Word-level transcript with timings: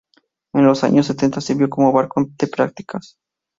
En 0.55 0.65
los 0.65 0.83
años 0.83 1.05
setenta 1.05 1.41
sirvió 1.41 1.69
como 1.69 1.91
barco 1.91 2.25
de 2.25 2.47
prácticas. 2.47 3.17